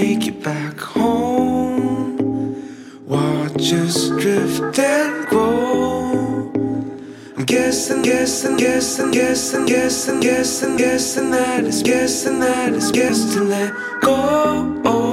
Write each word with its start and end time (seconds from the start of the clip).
make 0.00 0.28
it 0.28 0.42
back 0.44 0.78
home. 0.78 2.14
Watch 3.04 3.72
us 3.72 4.08
drift 4.10 4.78
and 4.78 5.26
grow. 5.26 6.52
I'm 7.36 7.44
guessing, 7.44 8.02
guessing, 8.02 8.56
guessing, 8.56 9.10
guessing, 9.10 9.66
guessing, 9.66 10.20
guessing, 10.20 10.76
guessing 10.76 11.30
that 11.32 11.64
it's 11.64 11.82
guessing 11.82 12.38
that 12.38 12.74
it's 12.74 12.92
guessing 12.92 13.32
to 13.38 13.44
let 13.44 13.72
go. 14.00 15.07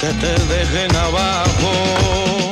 que 0.00 0.12
te 0.14 0.34
dejen 0.46 0.94
abajo. 0.94 2.47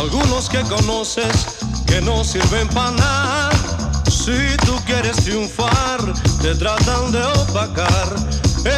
algunos 0.00 0.48
que 0.48 0.60
conoces 0.62 1.58
que 1.86 2.00
no 2.00 2.24
sirven 2.24 2.66
para 2.68 2.92
nada. 2.92 3.50
Si 4.08 4.56
tú 4.64 4.74
quieres 4.86 5.16
triunfar, 5.16 6.00
te 6.40 6.54
tratan 6.54 7.12
de 7.12 7.22
opacar. 7.22 8.08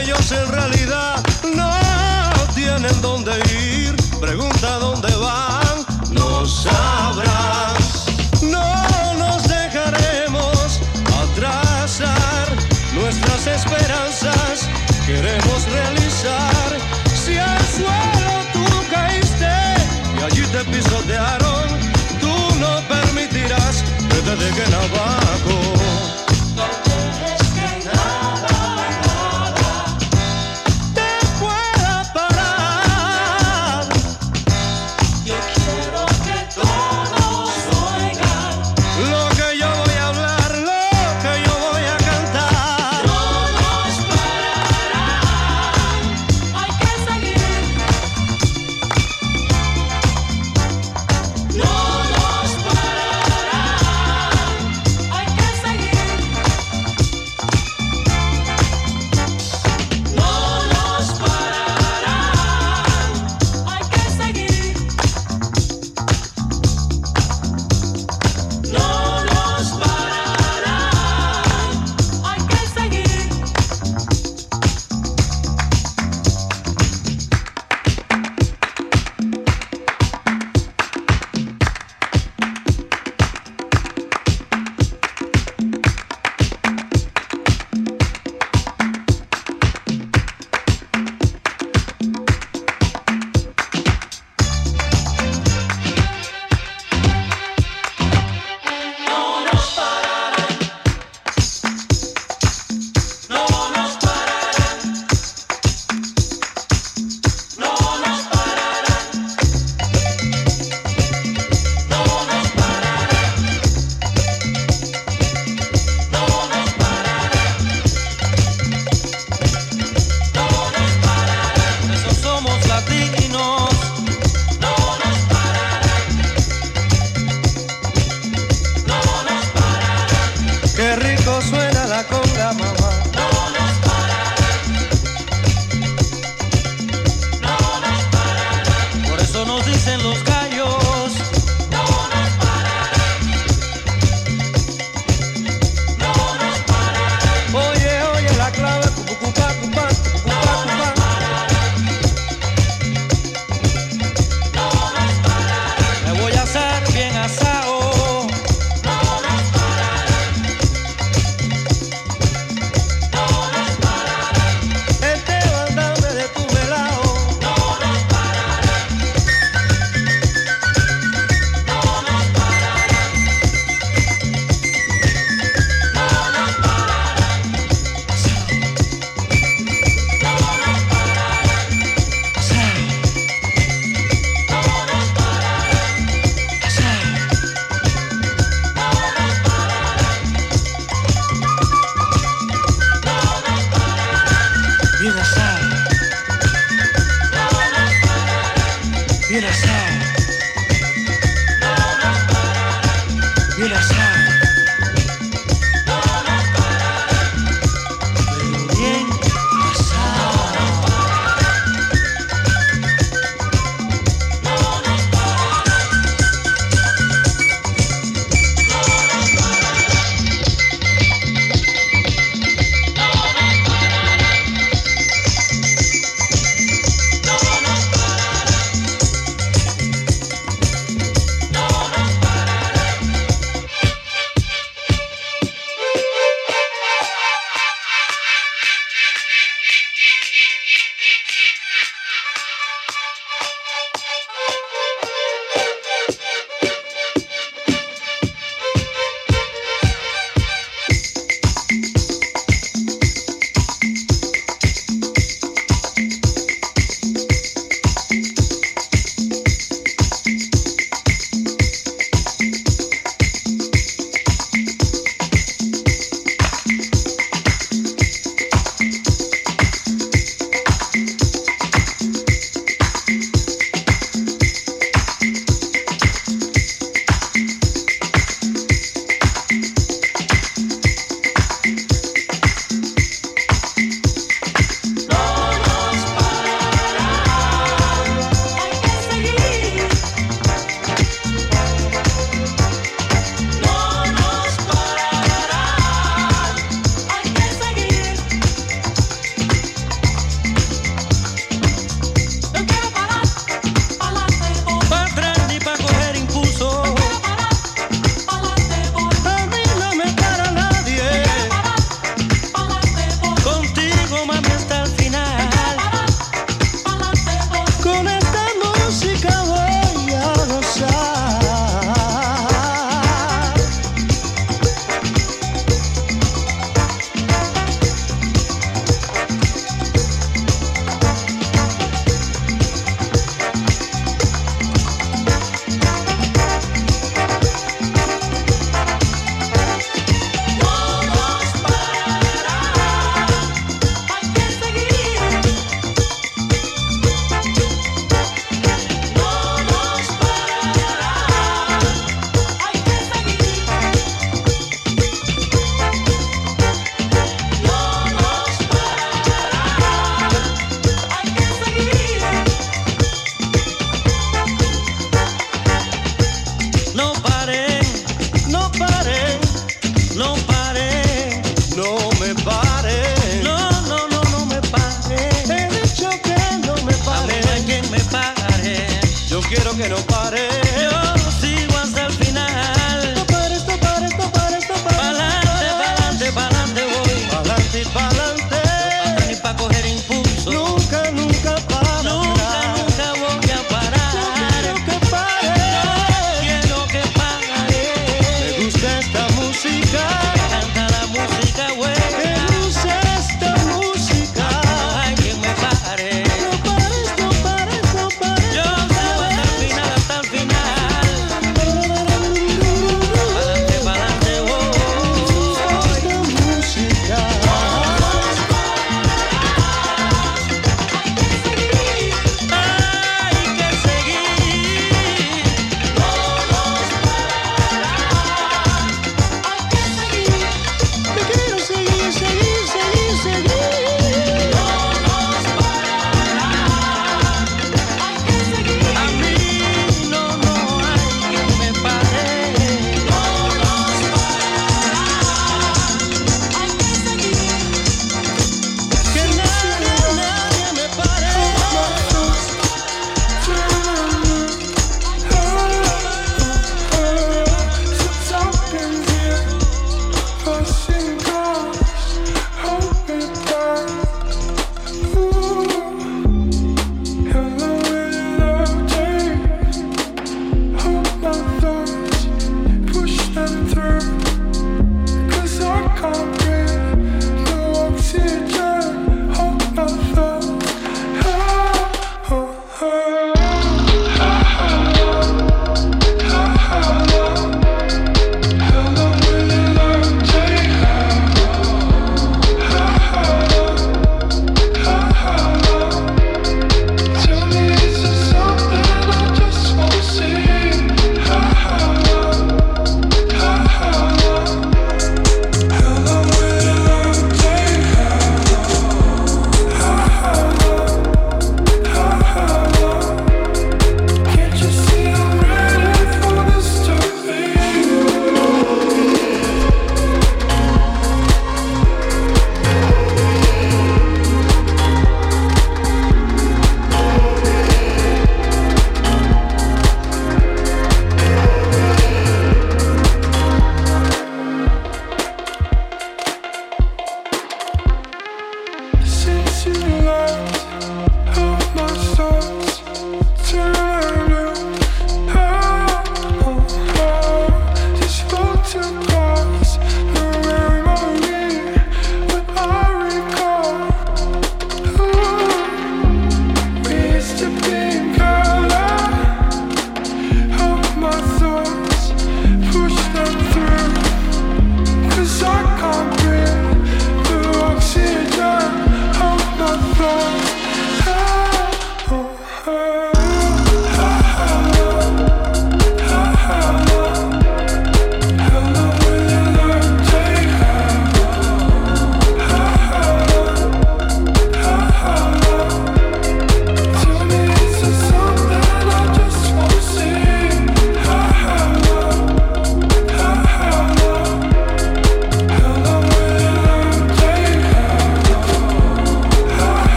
Ellos 0.00 0.32
en 0.32 0.48
realidad 0.50 1.22
no 1.54 1.70
tienen 2.54 3.02
dónde 3.02 3.32
ir. 3.52 3.94
Pregunta 4.18 4.78
dónde 4.78 5.14
van, 5.16 5.84
no 6.10 6.46
sabrás. 6.46 8.06
No 8.40 9.14
nos 9.18 9.46
dejaremos 9.46 10.80
atrasar 11.22 12.48
nuestras 12.94 13.46
esperanzas. 13.46 14.68
Queremos 15.06 15.68
realizar. 15.70 16.49
tú 22.20 22.54
no 22.58 22.80
permitirás 22.88 23.82
que 24.08 24.22
te 24.22 24.36
dejen 24.36 24.74
abajo. 24.74 26.29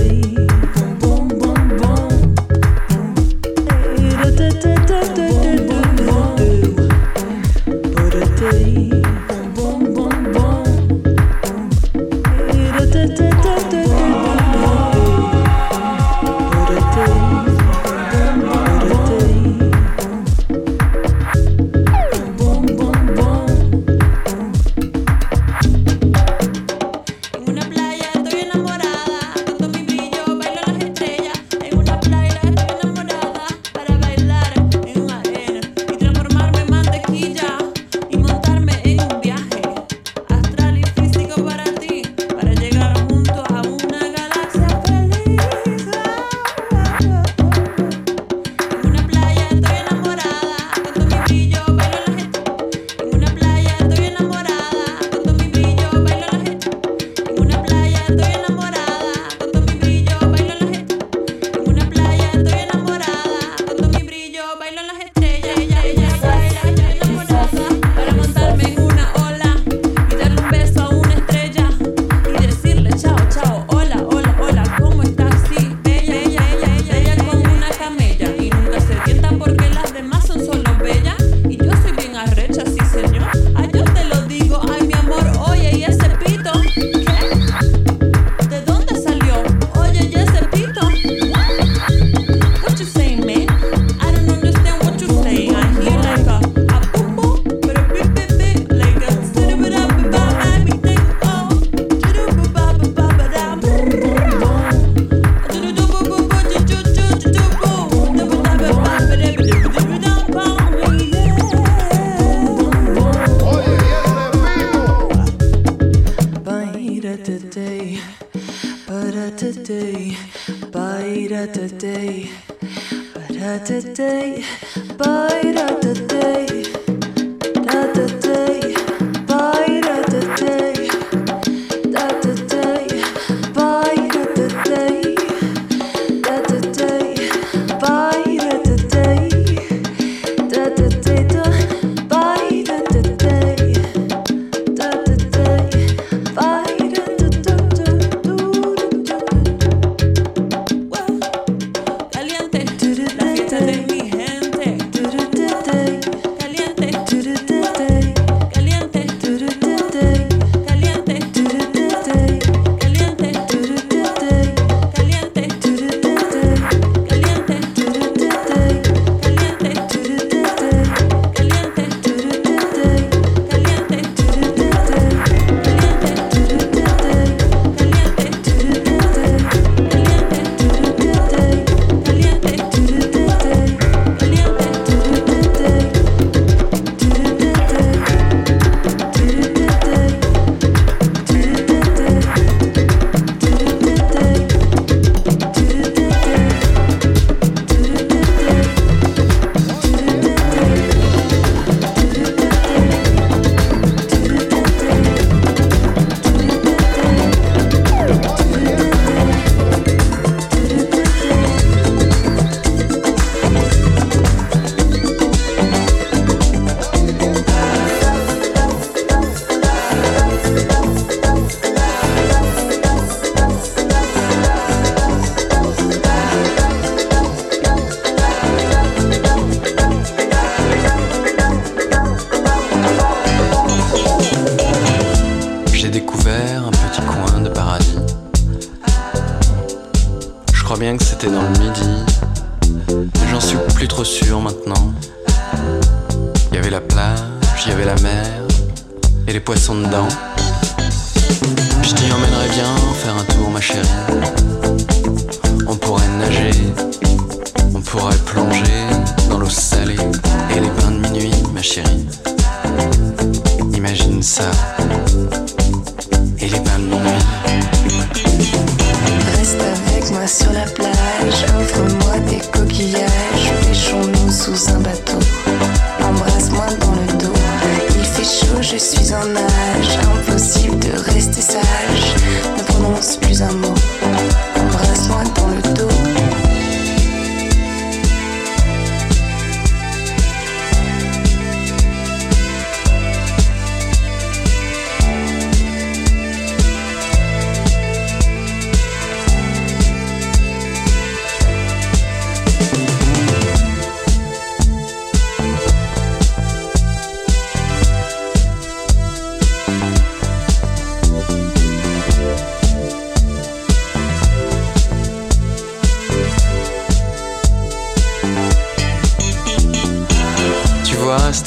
away. 0.00 0.39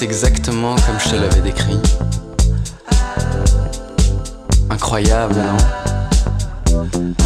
Exactement 0.01 0.75
comme 0.75 0.99
je 0.99 1.09
te 1.09 1.15
l'avais 1.15 1.41
décrit. 1.41 1.79
Incroyable, 4.69 5.35
non? 5.35 5.57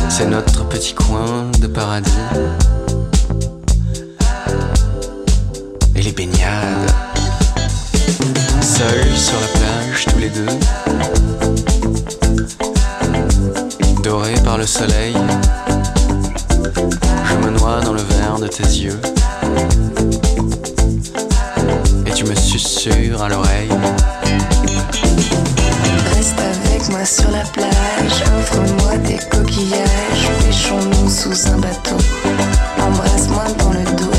C'est 0.09 0.25
notre 0.25 0.63
petit 0.67 0.93
coin 0.93 1.51
de 1.59 1.67
paradis. 1.67 2.11
Et 5.95 6.01
les 6.01 6.11
baignades. 6.11 6.91
Seuls 8.61 9.15
sur 9.15 9.39
la 9.39 9.47
plage, 9.59 10.05
tous 10.11 10.19
les 10.19 10.29
deux. 10.29 10.47
Dorés 14.03 14.39
par 14.43 14.57
le 14.57 14.65
soleil. 14.65 15.15
Je 17.23 17.35
me 17.35 17.51
noie 17.57 17.81
dans 17.81 17.93
le 17.93 18.01
verre 18.01 18.39
de 18.39 18.47
tes 18.47 18.63
yeux. 18.63 18.99
Tu 22.17 22.23
me 22.23 22.33
susurres 22.33 23.21
à 23.21 23.29
l'oreille. 23.29 23.69
Reste 26.15 26.39
avec 26.39 26.89
moi 26.89 27.05
sur 27.05 27.29
la 27.29 27.43
plage, 27.43 28.23
offre-moi 28.39 28.97
des 29.07 29.19
coquillages, 29.29 30.27
pêchons-nous 30.43 31.11
sous 31.11 31.47
un 31.47 31.59
bateau. 31.59 31.97
Embrasse-moi 32.81 33.43
dans 33.59 33.69
le 33.69 33.83
dos, 33.95 34.09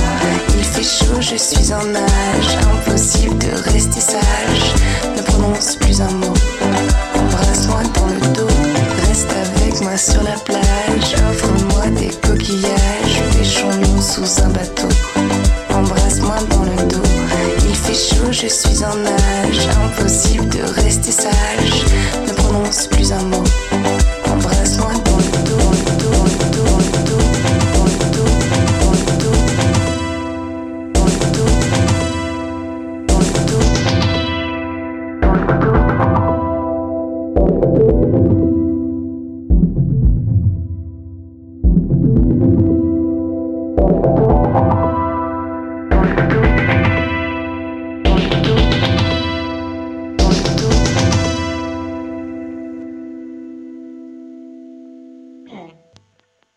il 0.57 0.63
fait 0.63 0.85
chaud, 0.85 1.21
je 1.21 1.35
suis 1.35 1.75
en 1.75 1.85
nage, 1.87 2.59
impossible 2.73 3.37
de 3.39 3.73
rester 3.73 4.01
sage, 4.01 4.75
ne 5.17 5.23
prononce 5.23 5.75
plus 5.75 6.01
un 6.01 6.13
mot. 6.13 6.35
Embrasse-moi 7.17 7.83
dans 7.95 8.07
le 8.07 8.21
dos, 8.33 8.55
reste 9.09 9.33
avec 9.33 9.81
moi 9.81 9.97
sur 9.97 10.23
la 10.23 10.39
plage, 10.45 11.17
offre-moi 11.33 11.89
des 11.99 12.11
coquillages, 12.29 13.23
pêchons-nous 13.37 14.01
sous 14.01 14.41
un 14.45 14.51
bateau. 14.51 14.87
Je 18.41 18.47
suis 18.47 18.85
en 18.85 18.95
nage, 18.95 19.69
impossible 19.83 20.49
de 20.51 20.63
rester 20.63 21.11
sage, 21.11 21.85
ne 22.25 22.33
prononce 22.35 22.87
plus 22.87 23.11
un 23.11 23.23
mot. 23.25 23.43